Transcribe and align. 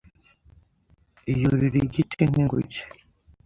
Yurira 1.39 1.77
igiti 1.83 2.21
nk'inguge. 2.29 2.81